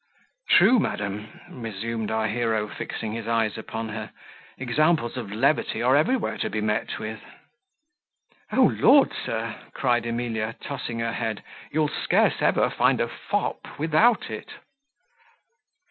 "True, 0.49 0.79
madam," 0.79 1.27
resumed 1.47 2.09
our 2.09 2.27
hero, 2.27 2.67
fixing 2.67 3.11
his 3.13 3.27
eyes 3.27 3.55
upon 3.55 3.89
her; 3.89 4.09
"examples 4.57 5.15
of 5.15 5.31
levity 5.31 5.83
are 5.83 5.95
every 5.95 6.17
where 6.17 6.39
to 6.39 6.49
be 6.49 6.59
met 6.59 6.97
with." 6.97 7.19
"Oh 8.51 8.75
Lord, 8.79 9.13
sir," 9.13 9.53
cried 9.75 10.07
Emilia, 10.07 10.55
tossing 10.59 10.97
her 11.01 11.13
head, 11.13 11.43
"you'll 11.71 11.87
scarce 11.87 12.41
ever 12.41 12.67
find 12.71 12.99
a 12.99 13.07
fop 13.07 13.77
without 13.77 14.31
it." 14.31 14.49